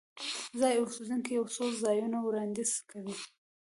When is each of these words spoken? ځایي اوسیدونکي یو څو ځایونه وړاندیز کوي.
ځایي 0.59 0.77
اوسیدونکي 0.79 1.31
یو 1.37 1.45
څو 1.55 1.65
ځایونه 1.83 2.17
وړاندیز 2.21 2.71
کوي. 2.91 3.15